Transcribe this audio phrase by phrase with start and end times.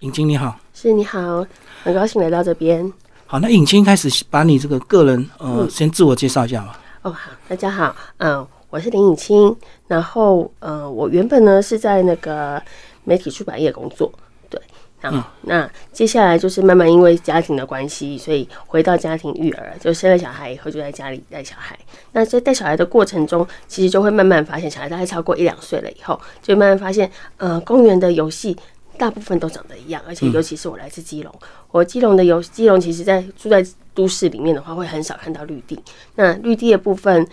[0.00, 1.46] 尹青你好，是你好，
[1.82, 2.92] 很高兴来到这边。
[3.24, 6.78] 好，那尹青开始把你这个个人呃，先自我介绍一下吧。
[7.00, 9.56] 哦，好，大家好，嗯，我是林颖青，
[9.88, 12.62] 然后呃，我原本呢是在那个
[13.04, 14.12] 媒体出版业工作，
[14.50, 14.60] 对，
[15.00, 21.74] 然后那接下来就是慢慢因为家庭的关系，所以回到家庭育儿，就生了小孩以后就在家里带小孩。
[22.12, 28.54] 那在带小孩的过程中，其实就会慢慢发现，小孩大概超过一两岁了以后，就慢慢发现，呃，公园的游戏。
[28.96, 31.32] 大部分都长得一样，而且尤其是我来自基隆，
[31.70, 35.78] 我基隆的有基隆，其实在住在都市里面的话，会很少看到绿地。
[36.16, 37.26] 那绿地的部分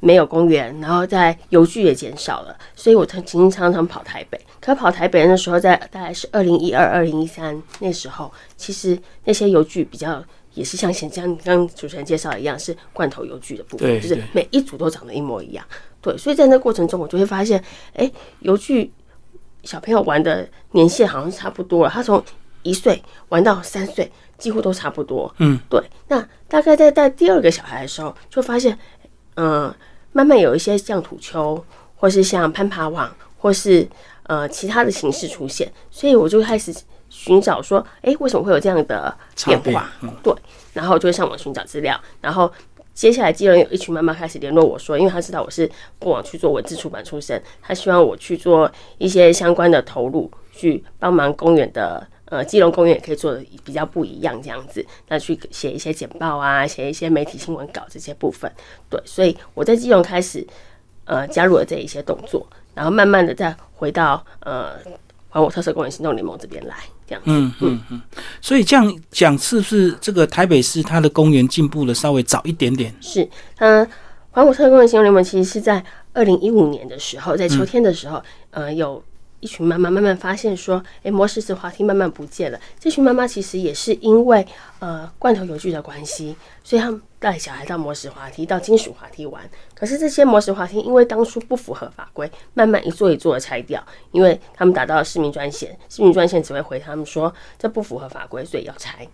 [0.00, 4.40] 没有公园，然后在游具也减少了，所以我曾经常常跑台北。
[4.60, 15.64] 可跑台北那时候，在大概是二零一二、二零一三那时候，其实那些游具比较也是像像刚刚主持人介绍一样，是罐头游具的部分，就是每一组都长得一模一样。
[16.00, 17.62] 对，所以在那过程中，我就会发现，
[17.94, 18.92] 哎，游具。
[19.64, 22.22] 小朋友玩的年限好像差不多了，他从
[22.62, 25.32] 一岁玩到三岁，几乎都差不多。
[25.38, 25.82] 嗯，对。
[26.08, 28.78] 那大概在带第二个小孩的时候，就发现，
[29.36, 29.74] 嗯，
[30.12, 31.64] 慢慢有一些像土丘，
[31.96, 33.88] 或是像攀爬网，或是
[34.24, 36.74] 呃其他的形式出现，所以我就开始
[37.08, 39.90] 寻找说，哎，为什么会有这样的变化？
[40.22, 40.34] 对，
[40.72, 42.52] 然后就会上网寻找资料，然后。
[42.94, 58.50] 接下来，基隆有一群妈妈开始联络我说，因为她知道我是过往去做文字出版出身，她希望我去做一些相关的投入，去帮忙公园的呃，基隆公园也可以做的比较不一样这样子，那去写一些简报啊，写一些媒体新闻稿这些部分。
[58.90, 60.46] 对，所以我在基隆开始
[61.04, 64.76] 呃加入了这一些动作，然后慢慢的再回到呃。
[65.34, 66.76] 还我特色公园行动联盟这边来，
[67.12, 67.22] 这样。
[67.26, 68.00] 嗯嗯嗯，
[68.40, 72.94] 所以这样讲，是不是这个台北市它的公园进步的稍微早一点点？
[73.00, 73.86] 是，嗯，
[74.30, 79.02] 还我特色公园行动联盟其实是在二零一五年的时候，在秋天的时候，呃，有。
[79.42, 84.46] 一群妈妈慢慢发现说：“哎，磨石子滑梯慢慢不见了。”这群妈妈其实也是因为
[84.78, 89.42] 呃罐头游具的关系，所以他们带小孩到磨石滑梯、到金属滑梯玩。
[89.82, 99.04] 可是这些磨石滑梯因为当初不符合法规，慢慢一座一座的拆掉，因为他们打到了市民专线，市民专线只会回他们说这不符合法规，所以要拆。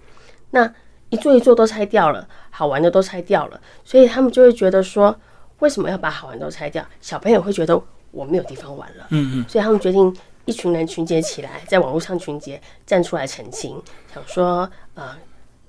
[0.51, 0.71] 那
[1.09, 5.17] 一座一座都拆掉了，好玩的都拆掉了，所以他们就会觉得说：
[5.61, 6.87] 为什么要把好玩都拆掉？
[7.01, 7.83] 小朋友会觉得。
[8.11, 13.81] 我没有地方玩了，嗯嗯，所以他们决定一群人群结起来，在网络上群结，站出来澄清，
[14.15, 15.15] 想说，呃。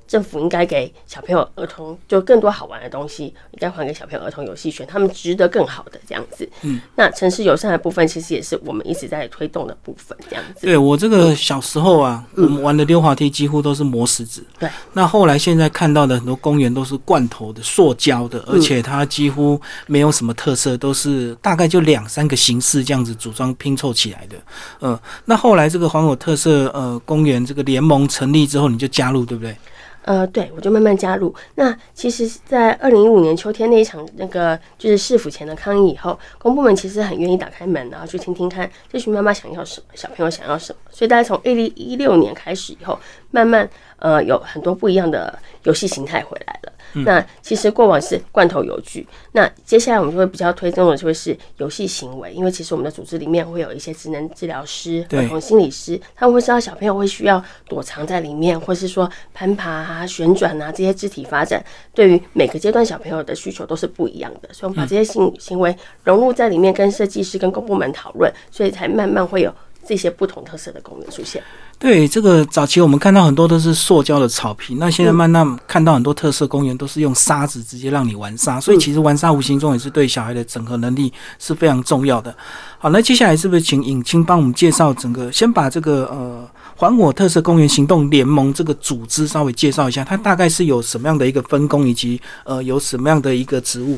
[0.10, 6.50] 政府应该给小朋友、儿童就更多好玩的东西，应该还给小朋友、儿童游戏权，他们值得更好的这样子。
[6.64, 10.66] 嗯，那城市友善的部分其实也是我们一直在推动的部分，这样子。
[10.66, 14.44] 对我这个小时候啊，我们玩的溜滑梯几乎都是磨石子。
[14.58, 24.36] 对，那后来现在看到的很多公园都是罐头的、塑胶的，而且它几乎没有什么特色，都是大概就两三个形式这样子组装拼凑起来的。
[24.82, 29.56] 嗯，那后来这个黄有特色呃公园这个联盟成立之后，你就加入对不对？
[30.04, 31.34] 呃，对，我就慢慢加入。
[31.56, 40.80] 那其实，在二零一五年秋天那一场那个就是市府前的抗议以后，公部门其实很愿意打开门，然后去听听看这群妈妈想要什么，小朋友想要什么。
[40.90, 42.98] 所以，大家从二零一六年开始以后，
[43.32, 46.74] 慢慢呃有很多不一样的游戏形态回来了。
[46.94, 61.64] 那其实过往是罐头游具，那接下来我们就会比较推动的就会是游戏行为，因为其实我们的组织里面会有一些职能治疗师、儿童心理师，他们会知道小朋友会需要躲藏在里面，或是说攀爬啊、旋转啊这些肢体发展，
[61.94, 69.54] 对于每个阶段小朋友的需求都是不一样的，所以我们把这些行行为融入在里面，跟设计师、跟公部门讨论，所以才慢慢会有
[69.86, 71.42] 这些不同特色的公园出现。
[71.80, 82.36] 对这个早期我们看到很多都是塑胶的草坪，那现在慢慢看到很多特色公园都是用沙子直接让你玩沙，所以其实玩沙无形中也是对小孩的整合能力是非常重要的。
[82.78, 86.46] 好，那接下来是不是请尹青帮我们介绍整个，先把这个呃
[86.76, 93.98] 还我特色公园行动联盟这个组织稍微介绍一下，它大概是有什么样的一个分工，以及呃有什么样的一个职务？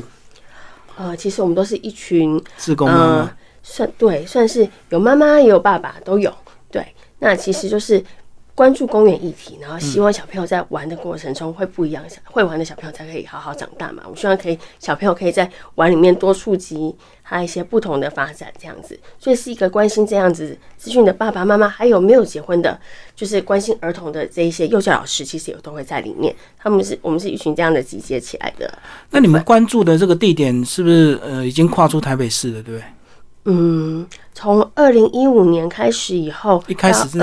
[0.96, 3.30] 呃，其实我们都是一群自工妈妈，
[3.64, 6.32] 算对，算是有妈妈也有爸爸都有。
[7.22, 8.02] 那其实就是
[8.52, 14.02] 关注公园议题，然后希望小朋友在玩的过程中会不一样，会玩的小朋友才可以好好长大嘛。
[14.10, 18.98] 我希望可以小朋友可以在玩里面多触及还有一些不同的发展，这样子。
[19.18, 22.78] 所以是一个关心这样子资讯的爸爸妈妈，还有没有结婚的，
[23.14, 26.34] 就是关心儿童的这一些幼教老师，其实也都会在里面。
[26.58, 28.70] 他们是我们是一群这样的集结起来的。
[29.10, 32.84] 那你们关注的这个地点是不是呃已经跨出台北市了，对不对？
[33.44, 37.18] 嗯，从二零一五年开始以后，一开始是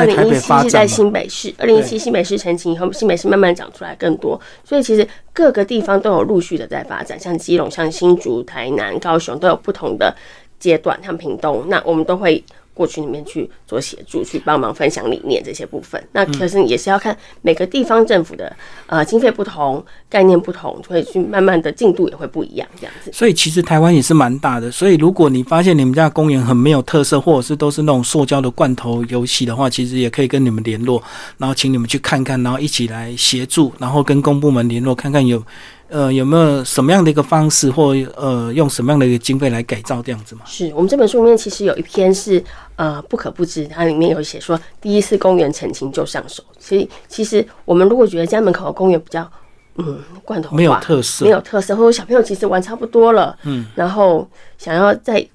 [0.70, 1.54] 在新北市。
[1.58, 10.16] 二零一七新北市成型以后，新北市慢慢长出来更多，所以其实各个地方都有陆续的在发展，像基隆、像新竹、台南、高雄都有不同的
[10.60, 12.44] 阶段，像屏东，那我们都会。
[12.80, 16.02] 过去里面去做协助，去帮忙分享理念这些部分。
[16.14, 18.56] 那可是也是要看每个地方政府的
[18.86, 23.12] 呃经费不同，概念不同，会去慢慢的进度也会不一样这样子。
[23.12, 31.04] 所以其实台湾也是蛮大的，所以如果你发现你们家公园很没有特色，或者是都是那种塑胶的罐头游戏的话，其实也可以跟你们联络，
[31.38, 35.44] 然后请你们去看看，然后一起来协助，然后跟公部门联络，看看有。
[35.90, 40.42] 呃，有没有什么样的一个方式，或呃，用什么样的一个经费来改造这样子吗？
[40.46, 42.44] 是我们这本书里面其实有一篇是
[42.76, 46.44] 呃不可不知，它里面有写说第一次公园澄清就上手。
[46.60, 49.30] 所以其实我们如果觉得家门口的公园比较
[49.76, 54.28] 嗯罐头没有特色，没有特色，或者小朋友其实玩差不多了，嗯，然后
[54.58, 55.26] 想要再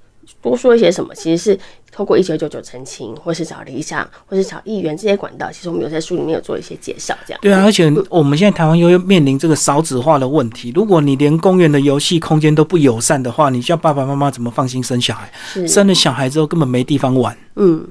[0.43, 1.59] 多说一些什么，其实是。
[1.97, 7.39] 透过一九九九澄清，或是找理想，或是找议员这些管道，其实我们有在书里面有做一些介绍，这样。
[7.41, 15.31] 对啊，而且我们现在台湾又面临这个少子化的问题，如果你连公园的游戏空间都不友善的话，你叫爸爸妈妈怎么放心生小孩？
[15.69, 17.39] 生了小孩之后根本没地方玩。
[17.55, 17.87] 嗯，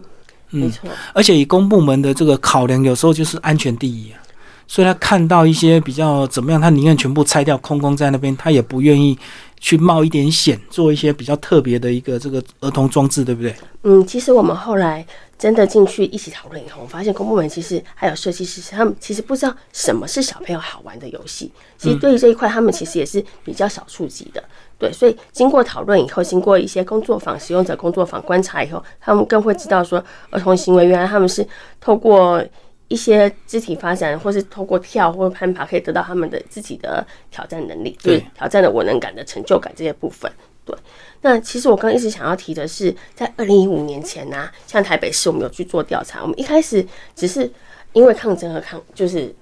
[0.50, 0.90] 没错。
[1.14, 4.20] 而且以公部门的这个考量，有时候就是安全第一啊，
[4.68, 9.18] 所以他看到一些比较怎么样，他宁愿全部拆掉，空空在那边，他也不愿意。
[9.64, 13.56] 去冒一点险，做一些比较特别的一个这个儿童装置，对不对？
[13.84, 15.06] 嗯，其实我们后来
[15.40, 21.50] 真的进去一起讨论以后，我发现公部门其实还有设计师，他们其实不知道什么是小朋友好玩的游戏。
[21.78, 24.44] 其实对于这一块，他们其实也是比较少触及的。
[24.78, 31.48] 对，所以经过讨论以后，经过一些工作坊、使用者工作坊观察以后，他们更会知道说，儿童行为原来他们是
[31.80, 32.44] 透过。
[32.88, 40.32] 一些肢体发展，或是透过跳或攀爬，可以得到他们的自己的挑战能力，对挑战的我能感的成就感这些部分。
[40.66, 40.76] 对，
[41.22, 46.86] 那其实我刚刚一直想要提的是，在二零一五年前呢，像台北市我们有去做调查，我们一开始
[47.16, 47.52] 只是
[47.94, 49.34] 因为抗争和抗，就是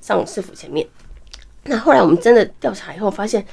[0.00, 0.86] 上市府前面。
[1.64, 3.44] 那后来我们真的调查以后，发现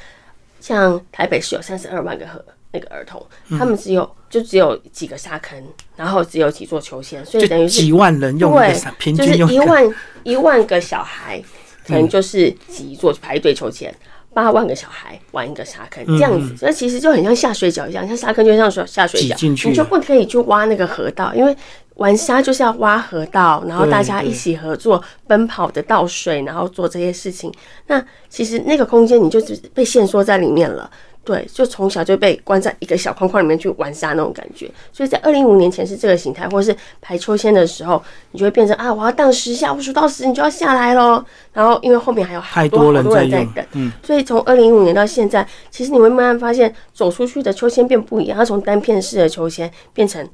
[0.60, 2.44] 像台北市有三十二万个河。
[2.74, 3.24] 那个儿童，
[3.58, 5.64] 他们只有就只有几个沙坑，
[5.96, 11.40] 然后只有几座秋千，所以等于是几万人用对，平均用一万一万个小孩，
[11.86, 13.94] 可能就是几座排队秋千，
[14.34, 21.56] 八万个小孩玩一个沙坑这样子，那其实就很像下水饺一样，像沙坑就像说下水饺，你就不可以去挖那个河道，因为
[21.98, 27.54] 玩沙就是要挖河道，然后大家一起合作奔跑的倒水，然后做这些事情，
[27.86, 30.90] 那其实那个空间你就只被限缩在里面了。
[31.26, 41.24] 对，就从小就被关在一个小框框里面去玩沙那种感觉，所以在二零一五年前是这个形态，或者是排秋千的时候，你就会变成啊，我要荡十下，我数到十，你就要下来喽。
[41.54, 50.28] 然后因为后面还有好多多人在等，嗯，所以从二零一五年到现在，其实你会慢慢发现，走出去的秋千变不一样，它从单片式的秋千变成。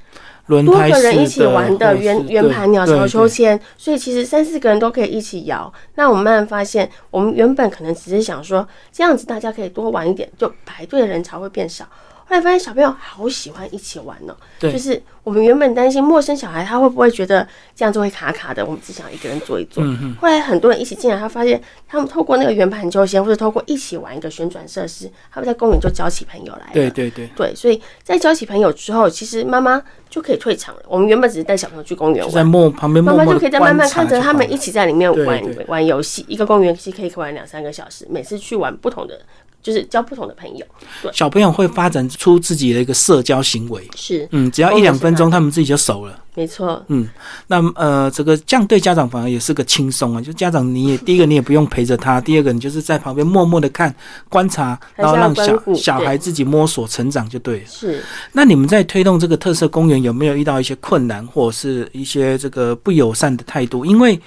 [0.66, 5.72] 多个人一起玩的圆圆盘鸟巢秋千，所以其实三四个人都可以一起摇。
[5.96, 11.86] 那我们慢慢发现，我们原本可能只是想说这样子大家可以多玩一点，就排队的人才会变少。
[12.30, 17.46] 后来发现小朋友好喜欢一起玩呢，就是我们原本担心陌生小孩他会不会觉得
[17.76, 19.84] 这样就会卡卡的，我们只想一个人坐一坐。
[20.22, 26.72] 后来很多人一起进来，他发现他们透过那个圆盘秋千，或者透过一起玩一个旋转设施，他们在公园就交起朋友来了。
[26.72, 30.82] 对对对，对，所以在交起朋友之后，其实妈妈就可以退场了。
[30.88, 36.24] 我们原本只是带小朋友去公园玩，在默旁边，妈妈就可以在慢慢看着他们一起在里面玩玩游戏。
[36.28, 39.20] 一个公园其实可以玩两三个小时，每次去玩不同的。
[39.62, 40.66] 就是交不同的朋友，
[41.02, 41.12] 对。
[41.14, 44.28] 小朋友会发展出自己的一个社交行为，是。
[44.32, 47.08] 嗯，只要一两分钟，他们自己就熟了，没错，嗯，
[47.48, 53.94] 那呃，这个这样对家长反而也是个轻松啊，就家长你也第一个你也不用陪着他，第二个你就是在旁边默默的看
[54.30, 57.66] 观察，然后让小小孩自己摸索成长就对了。
[57.68, 63.86] 是，那你们在推动这个特色公园有没有遇到一些困难，或者是一些这个不友善的态度？
[63.86, 64.20] 因为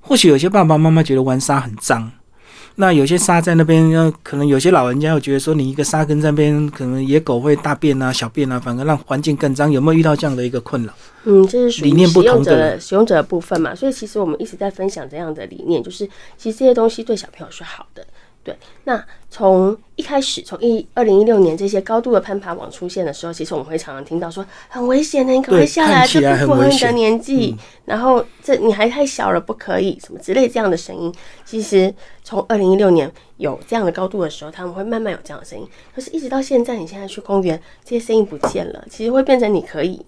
[0.00, 2.10] 或许有些爸爸妈妈觉得玩沙很脏。
[2.78, 9.72] 那有些沙在那边，可能有些老人家会觉得说，你一个沙根在那边，可能野狗会大便啊、小便啊，反而让环境更脏。
[9.72, 10.92] 有没有遇到这样的一个困扰？
[11.24, 13.74] 嗯，这是属于使用者使用者的部分嘛。
[13.74, 16.06] 所以其实我们一直在分享这样的理念，就是
[16.36, 18.06] 其实这些东西对小朋友是好的。
[18.44, 27.56] 对，那从一开始，从一二零一六年这些高度的攀爬网出现的时候，其实我们会常常听到说很危险的，你可能会下来，这不符合你的年纪，
[27.86, 31.12] 然后这你还太小了，不可以什么之类这样的声音。
[31.44, 31.92] 其实
[32.26, 35.64] 从二零一六年有这样的高度的时候，他们会慢慢有这样的声音。
[35.94, 40.04] 可是，一直到现在，你现在去公园，这些声音不见了，其实会变成你可以，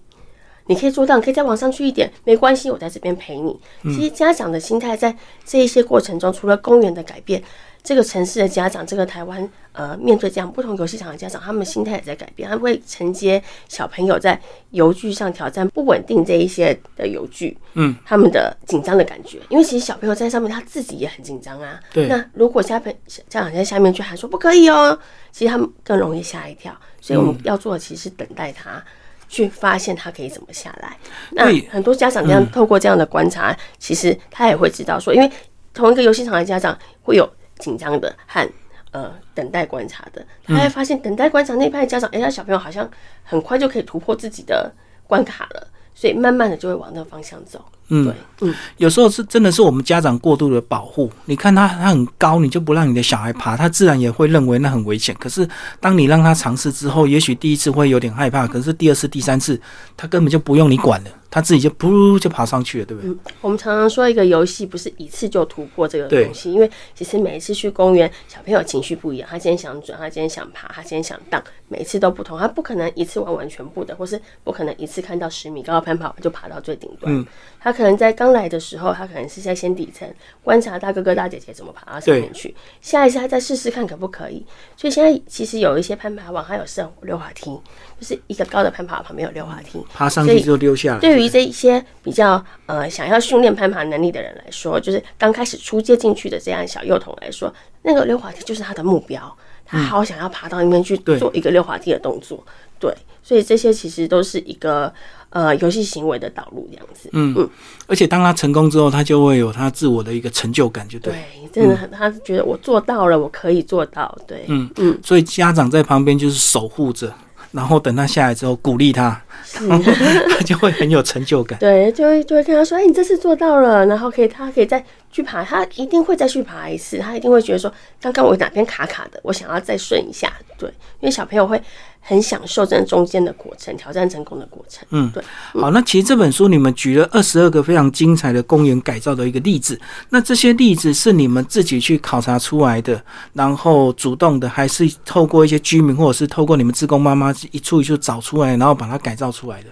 [0.65, 3.57] 你可以做到，你可以再往上去一点，没关系，我在这边陪你。
[3.83, 7.41] 其实家长的心态在这一些过程中，除了公园的改变。
[7.81, 14.39] 这个城市的家长，这个台湾呃，面对这样不同游戏场的家长，他们心态也在改变，他会承接小朋友在
[14.71, 21.79] 游具上挑战不稳定这一些的游具，嗯，他们的紧张的感觉，因为其实小朋友在上面他自己也很紧张啊。
[21.93, 22.07] 对。
[22.07, 24.99] 那如果家朋家长在下面去喊说不可以哦，
[25.31, 26.75] 其实他们更容易吓一跳。
[27.01, 28.83] 所以我们要做的其实是等待他
[29.29, 30.97] 去发现他可以怎么下来。
[31.31, 35.31] 那很多家长这样透过这样的观察，其实他也会知道说，因为
[35.73, 37.27] 同一个游戏场的家长会有
[37.59, 38.49] 紧张的和
[38.91, 42.89] 呃等待观察的，他会发现等待观察那一派家长，哎、他小朋友好像
[43.23, 44.71] 很快就可以突破自己的
[45.05, 47.63] 关卡了，所以慢慢的就会往那个方向走。
[47.89, 48.13] 嗯对，
[48.47, 51.11] 嗯，有时候是真的是我们家长过度的保护。
[51.25, 55.15] 你看他他很高，你就不让你的小孩爬，他自然也会认为那很危险。
[55.19, 55.47] 可是
[55.79, 59.59] 当你让他尝试之后，也许第一次会有点害怕，可是第二次、第三次，
[59.97, 63.15] 他根本就不用你管了，他自己就噗就爬上去了，对不对？
[63.41, 77.13] 我们常常说一个游戏不是一次就突破这个东西，因为其实每一次去公园，小朋友情绪不一样，他今天想转，他今天想爬，他今天想荡，每一次都不同，他不可能一次玩完全部的，或是不可能一次看到十米高的攀爬就爬到最顶端。
[77.13, 77.25] 嗯
[77.61, 80.05] 他可能在刚来的时候，他可能是在先底层
[80.43, 84.45] 观察大哥哥大姐姐怎么爬到上面去，下一次他再试试看可不可以。
[84.75, 87.57] 所以现在其实有一些攀爬网，它有设溜滑梯，
[87.97, 90.99] 就是一个高的攀爬网旁边有溜滑梯，爬上去就溜下来。
[90.99, 99.33] 对于这一些比较呃想要训练攀爬能力的人来说，就是刚开始初阶进去的这样小幼童来说，那个溜滑梯就是他的目标，
[99.65, 102.45] 他好想要爬到那边去做一个溜滑梯的动作。
[102.77, 102.93] 对，
[103.23, 104.93] 所以这些其实都是一个
[105.29, 107.09] 呃游戏行为的导入这样子。
[107.13, 107.49] 嗯嗯，
[107.87, 111.13] 而且当他成功之后，他就会有他自我的一个成就感，就对。
[111.13, 114.15] 对，真的很，他觉得我做到了，我可以做到。
[114.27, 117.11] 对，嗯嗯，所以家长在旁边就是守护着，
[117.51, 119.19] 然后等他下来之后鼓励他，
[119.55, 121.57] 他就会很有成就感。
[121.59, 131.59] 对，就会就会跟他说：“哎、你这次做到了，然后可以，他可以再去爬，他一定会再去爬一次，他一定会觉得说，刚刚我哪边卡卡的，我想要再顺一下。”对，因为小朋友会
[132.01, 134.85] 很享受这中间的过程，挑战成功的过程。
[134.91, 135.23] 嗯对，
[135.53, 143.01] 好，那其实这本书你们举了二十二个非常精彩的公园改造的一个例子，那这些例子是你们自己去考察出来的，
[143.33, 149.69] 然后主动的，还是透过一些居民或者是透过你们志工妈妈一处一处找出来，然后把它改造出来的？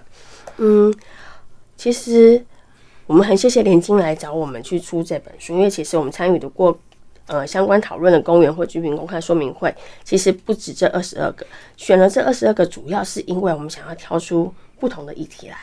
[0.58, 0.94] 嗯，
[1.76, 2.44] 其实
[3.08, 6.78] 我们很谢谢连金来找我们去出这本书，因为其实我们参与的过
[7.26, 9.74] 呃相关讨论的公园或居民公开说明会，
[10.04, 11.46] 其实不止这二十二个，
[11.78, 15.58] 选了这二十二个，主要是因为我们想要挑出不同的议题来。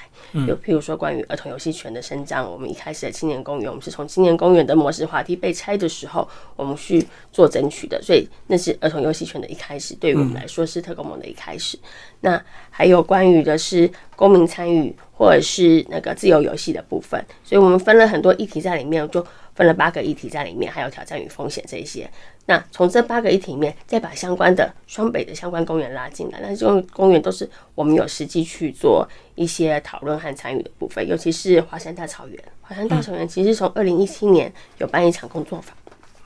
[0.47, 11.79] 有譬如说关于儿童游戏权的伸张，我们一开始的青年公园，我们是从青年公园的模式滑梯被拆的时候，我们去做争取的，所以那是儿童游戏权的一开始，对于我们来说是特工盟的一开始。
[12.21, 22.11] 那还有关于的是公民参与或者是那个自由游戏的部分，所以我们分了很多议题在里面，就分了八个议题在里面，还有挑战与风险这一些。
[22.47, 32.39] 那从这八个议题里面，再把相关的双北的相关公园拉进来，那这种公园都是我们有实际去做一些讨论和参与的部分，尤其是华山大草原。
[32.61, 35.77] 华山大草原其实从二零一七年有办一场工作坊，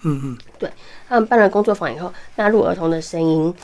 [0.02, 0.70] 嗯嗯，对
[1.08, 3.54] 他们办了工作坊以后，纳入儿童的声音，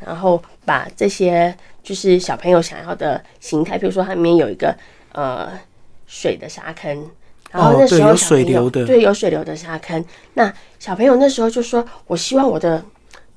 [0.00, 4.74] 然后把这些就是小朋友想要的形态，比如说它里面有一个
[5.12, 5.58] 呃
[6.06, 7.10] 水的沙坑，
[7.52, 10.04] 然后那时候小朋友、水流的对有水流的沙坑，
[10.34, 12.82] 那小朋友那时候就说：“我希望我的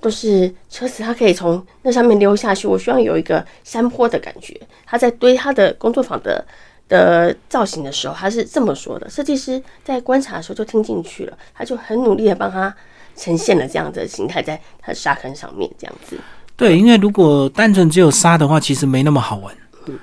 [0.01, 6.43] 都是车子，它可以从那上面溜下去，我希望有一个山坡的感觉。”他在堆他的工作坊的。
[6.87, 12.71] 的造型的时候，他是这么说的：设计师在观察的时候就听进去了，他就很努力的帮他
[13.15, 16.15] 呈现了这样的形态在他的沙坑上面，这样子。
[16.55, 19.51] 对，因为如果单纯只有沙的话，其实没那么好玩。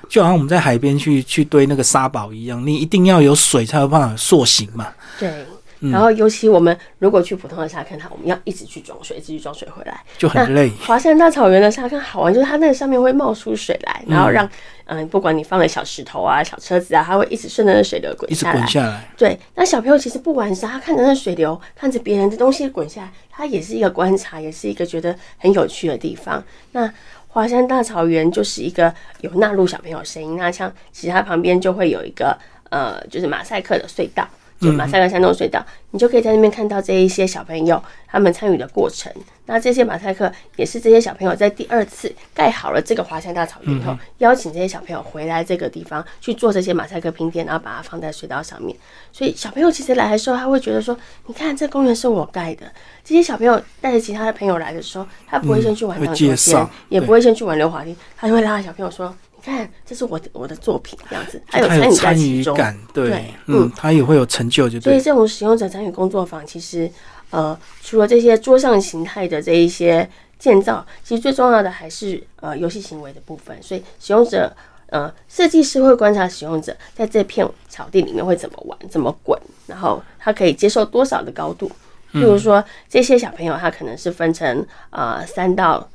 [0.09, 4.87] 就好像我们在海边去去堆那个沙堡一样，你一定要有水才有办法塑形嘛。
[5.19, 5.45] 对，
[5.91, 10.01] 然后尤其我们如果去普通的沙坑，它我们要一直去装水，一直去装水回来。
[10.17, 10.71] 就很累。
[10.85, 14.49] 华山大草原的沙坑好玩，就是它那个上面会冒出水来，然后让
[14.85, 18.59] 嗯、不管你放了小石头啊、小车子啊，它会一直顺着那水流滚一直下来。
[18.59, 26.43] 滚下来，对，那小朋友其实不玩沙，他看着那水流，看着别人的东西滚下来，他也是一个观察，也是一个觉得很有趣的地方。
[26.73, 26.91] 那
[27.33, 32.37] 华山大草原就是一个有纳入小朋友声音，那像其他旁边就会有一个
[32.69, 34.27] 呃，就是马赛克的隧道。
[34.59, 39.11] 就马赛克山洞隧道，你就可以在那边看到这一些小朋友他们参与的过程。
[39.45, 48.73] 那这些马赛克也是这些小朋友在第二次盖好了这个华山大草原以后，邀请这些小朋友回来这个地方去做这些马赛克拼贴，然后把它放在隧道上面。
[49.11, 52.65] 所以小朋友其实来的时候，他会觉得说：“你看，这公园是我盖的。”
[53.03, 62.19] 这些小朋友带着其他的朋友来的时候，他不会先去玩会荡秋千也不会先去玩溜滑梯，他就会拉着小朋友说：“你看，这是我的我的作品。”这样子，他有参与参。
[62.19, 64.81] 与感，对，对嗯，他也会有成就，就对。
[64.81, 66.89] 所以这种使用者参与工作坊，其实
[67.29, 70.09] 呃，除了这些桌上形态的这一些
[70.39, 73.57] 建造，其实最重要的还是呃游戏行为的部分。
[73.61, 74.55] 所以使用者
[74.87, 81.71] 呃设计师会观察使用者在这片草地里面会怎么玩、怎么滚，然后他可以接受多少的高度。
[82.13, 85.89] 譬如说，这些小朋友他可能是分成呃三到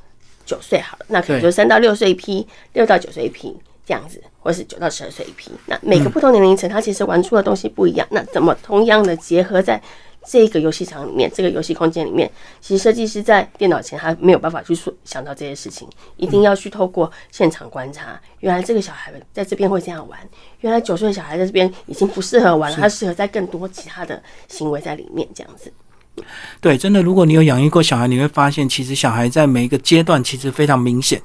[0.49, 3.55] 九岁好了，那可能就三到六岁一批，六到九岁一批。
[3.85, 5.49] 这样子，或是九到十二岁一批。
[5.65, 8.07] 那每个不同年龄层，他其实玩出的东西不一样。
[8.11, 9.81] 那怎么同样的结合在
[10.23, 12.29] 这个游戏场里面，这个游戏空间里面？
[12.61, 18.21] 其实设计师在电脑前他没有办法去说想到这些事情，一定要去透过现场观察。
[18.41, 20.19] 原来这个小孩在这边会这样玩，
[20.59, 25.73] 原来九岁的小孩在这边已经不适合玩了，他适合在更多其他的行为在里面这样子。
[26.59, 31.21] 对，真的，如果你有养育过小孩，你会发现，其实小孩在每一个阶段其实非常明显。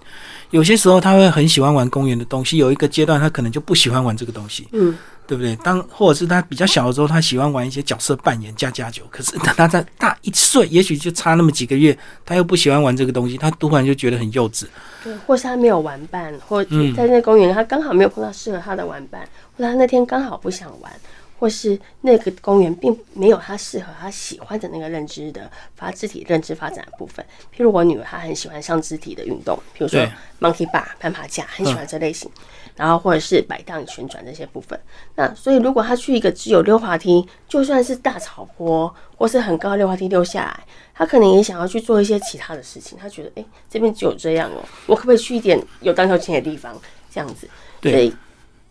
[0.51, 5.57] 有些时候他会很喜欢玩公园的东西，有一个阶段他可能就不喜欢玩这个东西，嗯，对不对？
[5.57, 9.03] 当或者是他比较小的时候，他喜欢玩一些角色扮演、加加酒。
[9.11, 14.67] 可是等他在大一岁，也许就差那么几个月，他又不喜欢玩这个东西，他突然就觉得很幼稚。
[15.03, 19.23] 对，或是他没有玩伴，或在那公园他刚好没有碰到适合他的玩伴，
[19.57, 20.93] 或者他那天刚好不想玩。
[21.39, 27.25] 或是那个公园并没有他适合他喜欢的那个认知的发肢体认知发展的部分，
[27.55, 30.01] 譬如我女儿她很喜欢上肢体的运动，比如说
[30.41, 32.31] monkey bar 攀爬架，很喜欢这类型，
[32.77, 34.79] 然后或者是摆荡旋转这些部分。
[35.17, 40.65] 那所以如果他去一个只有溜滑梯，就算是大草坡或是很高的溜滑梯溜下来，
[40.95, 42.97] 他可能也想要去做一些其他的事情。
[42.97, 46.81] 他觉得哎，这边只有这样哦，我可不可以去一点有荡秋千的地方？
[47.11, 47.49] 这样子，
[47.83, 48.15] 所以。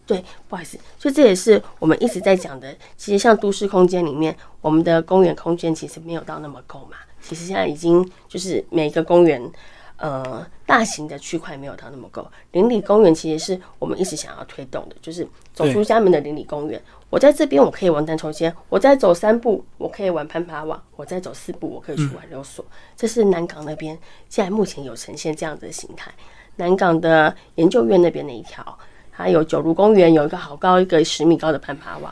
[0.06, 2.76] 对，不好意思，所以这也是我们一直在讲的。
[2.98, 6.98] 其实像都市空间里面，我们的公园空间其实没有到那么够嘛。
[7.22, 9.50] 其实现在已经就是每个公园，
[9.96, 12.30] 呃，大型的区块没有到那么够。
[12.52, 16.82] 邻里公园其实是我们一直想要推动的，就是走出家门的邻里公园。
[17.10, 22.66] 我在这边我可以玩单抽签，我再走三步我可以玩攀爬网，我再走四步我可以去玩溜索。
[22.98, 26.12] 这是南港那边现在目前有呈现这样子的形态。
[26.58, 28.78] 南港的研究院那边那一条。
[29.14, 32.12] 还有九如公园有一个好高一个十米高的攀爬网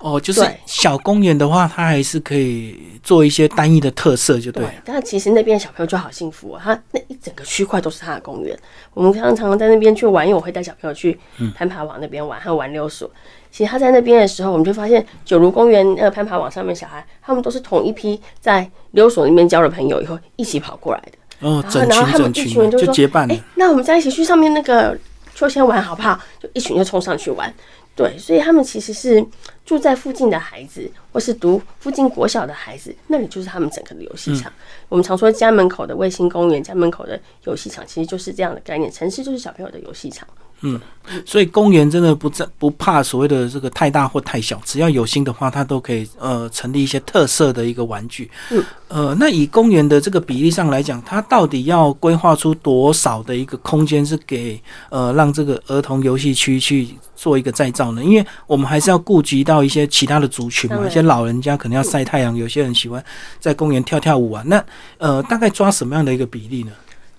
[0.00, 4.62] 哦，就是小公园的话，它还是可以做一些单一的特色，就对。
[4.84, 8.54] 但其实那边小朋友就好幸福哦，他那一整个区块都是他的公园。
[8.92, 11.18] 我们常常在那边去玩，因为我会带小朋友去
[11.54, 13.10] 攀爬网那边玩，还有玩溜索。
[13.50, 23.30] 其实他在那边的时候，我们就发现九如公园那个攀爬网上面小孩，他们都是同一批在溜索那边交了朋友以后一起跑过来的哦，整群整群就结伴。
[23.32, 24.98] 哎，那我们再一起去上面那个。
[25.34, 26.18] 秋千玩好不好？
[26.40, 27.52] 就一群就冲上去玩，
[27.96, 29.24] 对，所以他们其实是
[29.66, 34.52] 住在附近的孩子，或是读附近国小的孩子，那里就是他们整个的游戏场。
[34.88, 38.90] 我们常说家门口的卫星公园，家门口的游戏场，其实就是这样的概念。
[38.90, 40.26] 城市就是小朋友的游戏场。
[40.64, 40.80] 嗯，
[41.26, 48.30] 所以公园真的不在不怕所谓的这个太大或太小，只要有心的话，它都可以呃成立一些特色的一个玩具。
[48.50, 58.02] 嗯，呃，那以公园的这个比例上来讲，它到底要规划出多少的一个空间是给呃让这个儿童游戏区去做一个再造呢？
[58.02, 63.04] 因为我们还是要顾及到一些其他的族群嘛，一些老人家可能要晒太阳，有些人喜欢
[63.38, 64.42] 在公园跳跳舞啊。
[64.46, 64.64] 那
[64.96, 66.72] 呃，大概抓什么样的一个比例呢？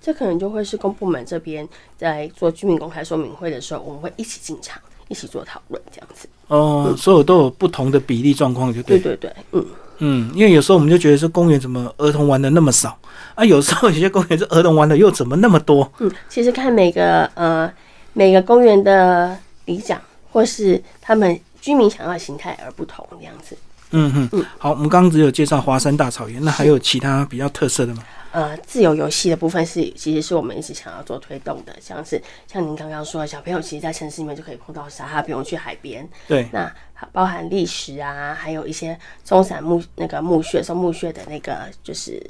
[0.06, 6.28] 这可能就会是公部门这边在做居民公开说明会的时候，我们会一起进场，一起做讨论，这样子。
[6.46, 9.00] 哦，所有都有不同的比例状况，就对。
[9.00, 9.66] 对对对，嗯
[9.98, 12.96] 嗯，因为有时候我们就觉得说公园怎么儿童玩的那么少
[13.34, 13.44] 啊？
[13.44, 15.90] 有时候有些公园是儿童玩的又怎么那么多？
[15.98, 17.68] 嗯，其实看每个呃
[18.12, 23.58] 每个公园的里长或是他们居民想要的形态而不同，这样子。
[23.90, 28.04] 嗯哼嗯，好，我们刚刚只有介绍华山大草原，那还有其他比较特色的吗？
[28.36, 36.06] 呃，自由游戏的部分是，其实是我们一直想要做推动的，像是像您刚刚说，小朋友其实，在城市里面就可以碰到沙，他不用去海边。
[36.28, 36.46] 对。
[36.52, 36.70] 那
[37.12, 42.22] 包含历史啊，还有一些松散木那个木屑、松木屑的那个，就是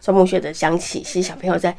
[0.00, 1.76] 松木屑的香气，其实小朋友在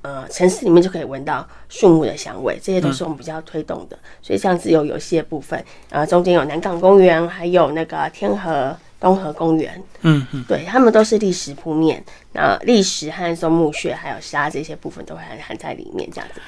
[0.00, 3.98] 呃城市里面就可以闻到树木的香味，这些都是我们比较推动的。
[4.22, 8.74] 所以像自由游戏的部分，呃，中间有南港公园，还有那个天河。
[8.98, 16.40] 东河公园，嗯嗯，对他们都是历史铺面，那历史和松木穴还有沙这些部分都会含含在里面，这样子。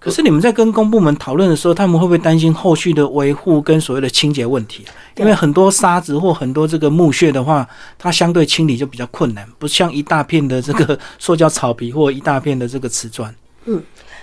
[0.00, 4.86] 可是你们在跟公部门讨论的时候，他们会不会担心后续的维护跟所谓的清洁问题？
[5.16, 13.34] 因为很多沙子或很多这个木屑的话，它相对清理就比较困难，不像一大片的这个塑胶草皮或一大片的这个瓷砖。
[13.64, 13.82] 嗯，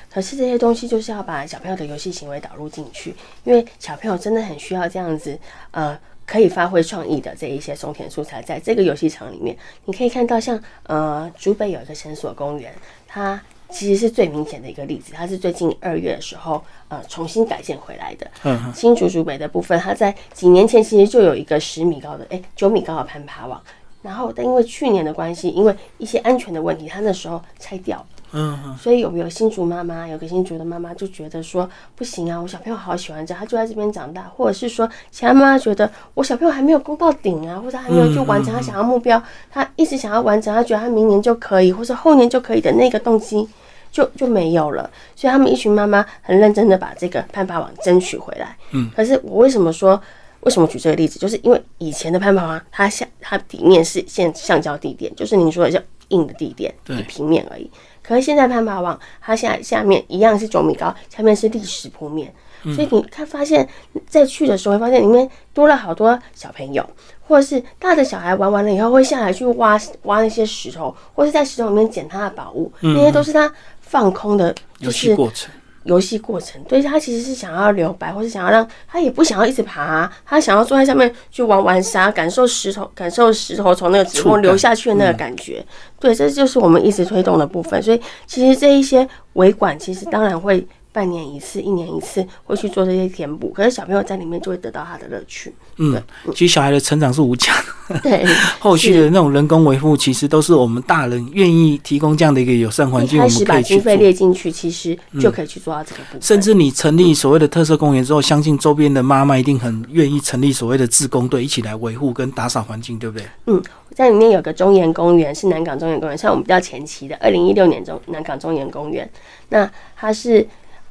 [0.09, 5.37] 可是这些东西就是要把小朋友的游戏行为导入进去，因为小朋友真的很需要这样子，
[5.71, 5.97] 呃。
[6.25, 12.73] 可以发挥创意的这一些松田素材，在这个游戏场里面，你可以看到像呃，竹北有一个绳索公园，
[13.07, 15.13] 它其实是最明显的一个例子。
[15.13, 18.29] 它是最近二月的时候呃重新改建回来的。
[18.43, 23.61] 嗯，新竹竹北的部分，它在几年前其实就有一个十米高的哎九米高的攀爬网，
[24.01, 28.05] 然后但因为去年的关系，因为一些安全的问题，它那时候拆掉。
[28.35, 30.05] 嗯，所以有没有新竹妈妈？
[30.07, 43.47] 有个新竹的妈妈就觉得说不行啊，我小朋友好喜欢这，他就在这边长大，或者是说其他妈妈觉得我小朋友还没有攻到顶啊，或者还没有就完成他想要目标，他一直想要完成，他觉得他明年就可以，或者后年就可以的那个动机，
[43.91, 44.89] 就就没有了。
[45.15, 48.57] 所以他们一群妈妈很认真的把这个攀爬网争取回来。
[48.71, 50.01] 嗯，可是我为什么说
[50.41, 57.69] 为什么举这个例子，就是因为以前的攀爬网，它下它底面是现橡胶地垫，就是您说的叫硬的地垫，对平面而已。
[58.07, 62.33] 可是现在攀爬网，它下下面一样是九米高，下面是砾石铺面，
[62.75, 63.67] 所以你看发现，
[64.07, 66.87] 在去的时候会发现里面多了好多小朋友，
[67.27, 75.51] 或者是大的小孩玩完了以后会下来去挖挖那些石头，或是在石头里面捡他的宝物，那些都是他放空的，就游戏是过程，
[75.85, 85.65] 游戏过程，对他其实是想要留白，或是想要让他也不想要一直爬、他想要坐在下面去玩玩沙，感受石头，感受石头从那个指触感缝流下去的那个感觉。
[85.99, 87.81] 对，这就是我们一直推动的部分。
[87.81, 90.65] 所以其实这一些维管，其实当然会
[90.95, 95.53] 半年一次、一年一次会去做这些填补，可是小朋友在里面就会得到他的乐趣。
[95.75, 96.01] 嗯，
[96.33, 97.51] 其实小孩的成长是无价
[97.89, 98.25] 的，对，
[98.59, 103.97] 后续的那种人工维护，其实都是我们大人愿意提供这样的一个友善环境，我们可以去把经费。
[103.97, 106.21] 列进去，其实就可以去做到这个部分。
[106.21, 113.27] 甚至你成立所谓的特色公园之后，相信周边的妈妈一定很愿意成立所谓的志工队，一起来维护跟打扫环境，对不对？
[113.47, 113.61] 嗯
[113.93, 119.09] 在里面有个中研公园，是南港中研公园，像我们比较前期的，二零一六年中南港中研公园，
[119.49, 120.45] 那它是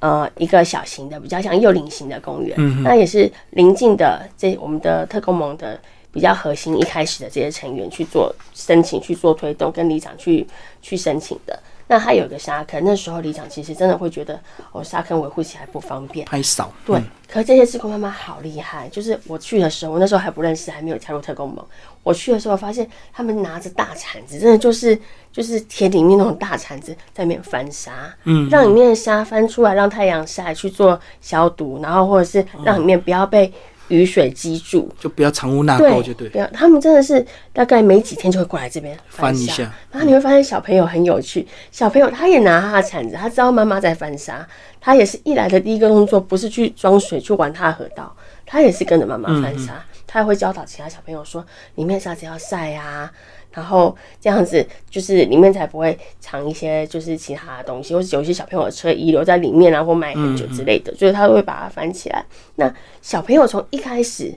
[0.04, 5.80] 呃一个小型的，比较像幼龄型的公园，那也是临近的这我们的特工盟的
[6.12, 10.46] 比较核心一开始的这些成员去做申请、去做推动，跟里长去
[10.82, 11.58] 去申请的。
[11.86, 14.40] 那它有一个沙坑，那时候里长其实真的会觉得
[14.72, 21.64] 哦，沙坑维护起来不方便，太少，对，可是这些志工妈妈好厉害，就是我去的时候，我那时候还不认识，还没有加入特工盟。
[22.02, 24.98] 我去的时候发现他们拿着大铲子，真的就是
[25.32, 33.50] 就是田里面那种大铲子在里面翻沙，嗯，让里面的沙翻出来，让太阳晒去做消毒，然后或者是让里面不要被
[33.88, 34.90] 雨水积住。
[34.98, 36.28] 就不要藏污纳，垢，就对。
[36.28, 44.46] 不要，他们真的是大概没几天就会过来这边翻一下然后你会发现小朋友很有趣，小朋友他也拿他的铲子，他知道妈妈在翻沙，
[44.80, 48.14] 他也是一来的第一个动作不是去装水去玩他的河道，
[48.46, 51.44] 他也是跟着妈妈翻沙，他也会教导其他小朋友说
[51.74, 53.10] 里面沙子要晒啊。
[53.54, 62.24] 然后这样子，就是里面才不会藏一些就是其他的东西，或是有一些小朋友的车遗留在里面啊，或埋很久之类的，所以他会把它翻起来。
[62.56, 64.34] 那小朋友从一开始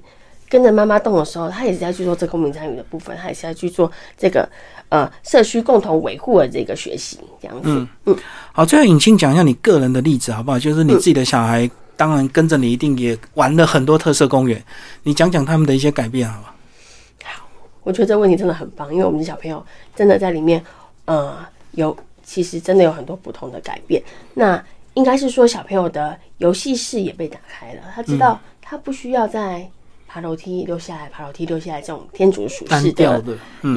[0.47, 4.47] 跟着妈妈动的时候，他也是在去做这公民参与的部分，他也是在去做这个
[4.89, 7.87] 呃社区共同维护的这个学习，这样子。
[8.05, 8.15] 嗯
[8.53, 10.59] 好，最后尹清讲一下你个人的例子好不好？
[10.59, 14.63] 就是你自己的小孩，当然跟着你一定也玩了很多特色公园，
[15.03, 16.53] 你讲讲他们的一些改变好不好？
[17.87, 20.61] 我觉得这个问题真的很棒，因为我们的小朋友真的在里面，
[21.05, 21.37] 呃，
[21.71, 24.03] 有其实真的有很多不同的改变。
[24.33, 24.61] 那
[24.95, 29.65] 应该是说小朋友的游戏视野被打开了，他知道他不需要在
[30.05, 33.23] 爬楼梯溜下来、爬楼梯溜下来这种天竺鼠式的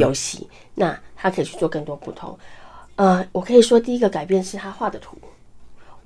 [0.01, 2.37] 游戏，那他可以去做更多不同。
[2.97, 5.17] 呃，我可以说第一个改变是他画的图。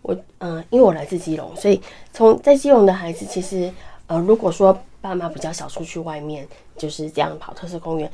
[0.02, 1.80] 我呃，因为我来自基隆，所以
[2.12, 3.72] 从在基隆的孩子，其实
[4.08, 6.46] 呃，如果说爸妈比较少出去外面，
[6.78, 8.10] 就是这样跑特色公园，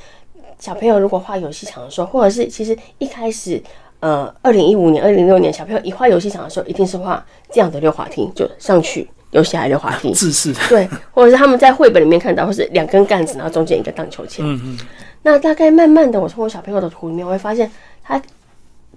[0.59, 3.63] 小朋友如果画游戏场的时候，或者是其实一开始。
[4.01, 7.23] 呃，二零一五年、二零一六年，小朋友一画游戏场的时候，一定是画
[7.53, 10.11] 这样的溜滑梯，就上去游下来溜滑梯。
[10.15, 14.43] 自式的，对，或者是他们在绘本里面看到，或是两根杆子，然后中间一个荡秋千。
[14.43, 14.79] 嗯嗯，
[15.21, 17.71] 那大概慢慢的，我从我小朋友的图里面，我会发现
[18.03, 18.19] 他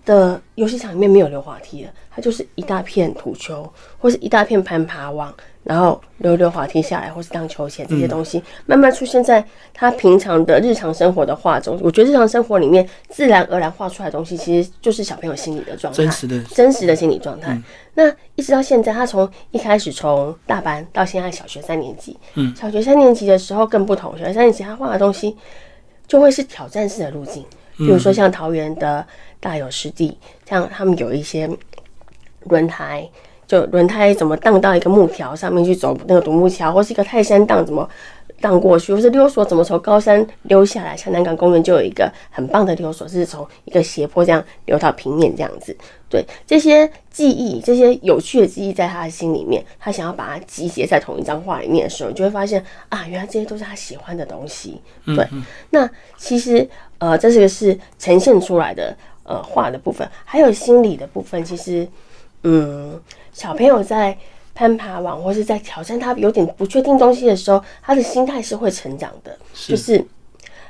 [0.06, 11.80] 的游戏场里面没有溜滑梯了，它就是一大片土丘，或是一大片攀爬网，然后溜溜滑梯下来，或是荡秋千这些东西，慢慢出现在他平常的日常生活的画中。
[11.82, 17.58] 我觉得日常生活里面自然而然画出来的东西，其实就是小朋友心理的状态，真实的，真实的心理状态。
[17.94, 25.38] 那一直到现在，他从一开始从大班到现在小学三年级，嗯，小学三年级的时候更不同，小学三年级他画的东西
[26.08, 27.46] 就会是挑战式的路径，
[27.78, 29.06] 比如说像桃园的
[29.40, 31.50] 大有湿地，像他们有一些
[32.46, 33.10] 轮胎。
[33.46, 37.88] 就轮胎怎么荡到一个木条上面去走那个独木桥，或是一个泰山荡怎么
[38.44, 40.98] 荡过去，或是溜索怎么从高山溜下来。
[40.98, 45.74] 像南港公园就有一个很棒的溜索，是从一个斜坡这样溜到平面这样子。
[46.10, 54.82] 对这些记忆，这些有趣的记忆，在他的心里面，他想要把它集结在同一张画里面的时候，你就会发现啊，原来这些都是他喜欢的东西。
[55.06, 55.26] 对，
[55.70, 61.88] 那其实呃，这是个是呈现出来的呃画的部分，还有心理的部分，其实
[62.44, 63.00] 嗯。
[63.36, 64.16] 小朋友在
[64.56, 69.38] 攀爬网或是在挑战他有点不确定东西的时候，他的心态是会成长的。
[69.54, 70.04] 就是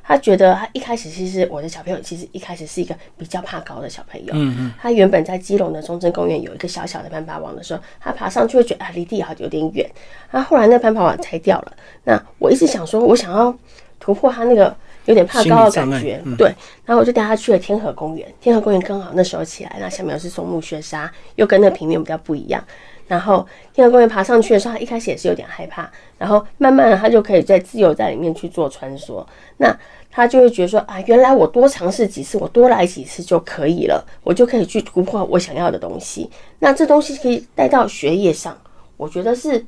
[0.05, 4.33] 他觉得他一开始其实我的小朋友其实一开始是一个比较怕高的小朋友。
[4.33, 4.73] 嗯嗯。
[4.81, 9.89] 他原本在基隆的中正公园有一个小小的攀爬网的时候，他爬上去会觉得啊离地好有点远。
[10.31, 11.73] 那后来那攀爬网拆掉了。
[12.03, 13.53] 那我一直想说，我想要
[13.99, 16.53] 突破他那个有点怕高的感觉，嗯对。
[16.85, 22.61] 然后我就带他去了天河公园，天河公园刚好那时候起来，那下面又是松木雪沙，又跟那平面比较不一样。
[23.07, 29.23] 然后天河公园爬上去的时候，他一开始也是有点害怕，然后慢慢的他就可以在自由在里面去做穿梭。
[29.57, 29.75] 那
[30.09, 36.29] 他就会觉得说啊，原来我多尝试几次，我多来几次就可以了，我就可以去突破我想要的东西。
[36.59, 38.57] 那这东西可以带到学业上，
[38.95, 39.63] 我觉得是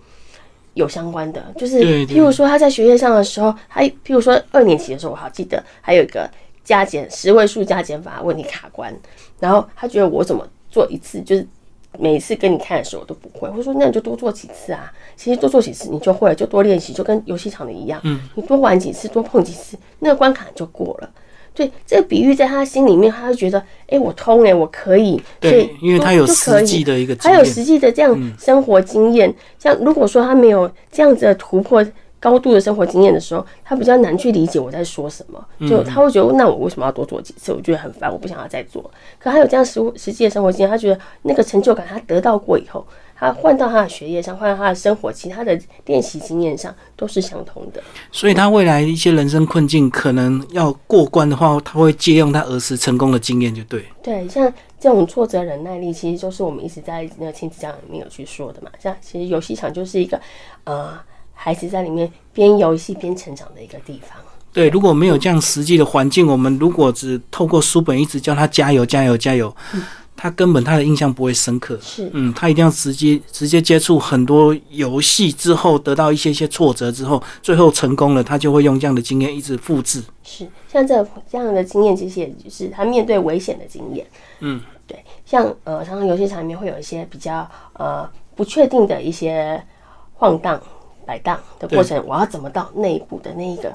[0.75, 6.29] 有相关的，就是譬如说他在学业上的时候，他譬如说二年级的时候，我好记得还有一个
[6.63, 8.95] 加减十位数加减法问题卡关，
[9.39, 11.45] 然后他觉得我怎么做一次就是。
[11.99, 14.91] 每一次跟你看的时候我都不会，我说那你就多做几次啊。
[15.15, 17.99] 其实多做几次你就会了，就多练习，就跟游戏场的一样。
[18.03, 21.09] 嗯，你多玩几次，多碰几次，那个关卡就过了。
[21.53, 25.11] 对，这个比喻在他心里面，他就觉得，哎、我通哎、我可以。
[25.41, 29.33] 所以对，因为他有实际的一个经还有，实际的这样生活经验。
[29.57, 31.81] 像如果说他没有这样子的突破
[32.19, 35.45] 高度的生活经验的时候，他比较难去理解我在说什么。
[35.67, 37.53] 就他会觉得，那我为什么要多做几次？
[37.53, 38.83] 我觉得很烦，我不想要再做。
[39.19, 47.81] 可他有这样实实际的生活经验，他觉得那个成就感他得到过以后，他换到他的学业上，换到他的生活其他的练习经验上，都是相同的。
[48.11, 53.85] 所以他未来一些人生困境可能要过关的话，他会借用他儿时成功的经验，就对。
[54.01, 58.69] 对，像这种挫折忍耐力，其实就是我们一直在那个亲子教育里面有去说的嘛。
[58.79, 60.19] 像其实游戏场就是一个
[60.65, 60.93] 呃，
[61.35, 64.17] 孩子在里面边游戏边成长的一个地方。
[64.51, 69.53] 对，如果没有这样实际的环境，我们如果只透过书本一直叫他加油、加油、加油，
[70.15, 71.77] 他根本他的印象不会深刻。
[71.81, 80.01] 是嗯，他一定要直接直接接触很多游戏之后，得到一些些挫折之后，最后成功了，他就会用这样的经验一直复制。
[80.23, 84.07] 是，像这这样的经验，其实也就是他面对危险的经验。
[84.39, 89.61] 嗯，对，像呃，常常游戏场里面会有一些比较呃不确定的一些
[90.13, 90.61] 晃荡、
[91.05, 93.71] 摆荡的过程，我要怎么到那一步的那一个。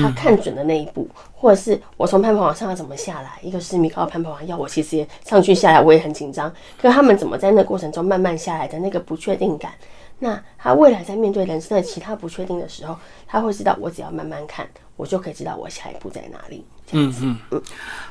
[0.00, 6.50] 他看准的那一步，或者是我从攀爬往上要怎么下来，一个是米高的攀爬网要我其实也上去下来，我也很紧张。
[6.80, 9.72] 可是他们怎么在那过程中慢慢下来的那个不确定感，
[10.20, 14.66] 那他未来在面对人生的其他不确定的时候，他会知道我只要慢慢看，
[14.96, 16.64] 我就可以知道我下一步在哪里。
[16.90, 17.26] 这样子，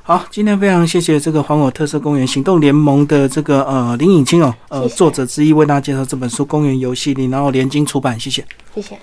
[0.02, 8.46] 好，今天非常谢谢这个还我特色公园行动联盟的这个呃林颖清哦，呃作者之一为大家介绍这本书《公园游戏里》，然后联经出版，谢谢。
[8.76, 8.98] 谢谢。